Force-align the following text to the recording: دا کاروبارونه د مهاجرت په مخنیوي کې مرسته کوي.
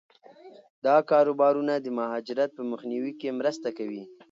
دا 0.85 0.97
کاروبارونه 1.11 1.73
د 1.79 1.87
مهاجرت 1.99 2.49
په 2.57 2.63
مخنیوي 2.71 3.13
کې 3.19 3.37
مرسته 3.39 3.69
کوي. 3.77 4.03